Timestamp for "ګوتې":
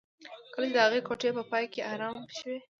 1.07-1.29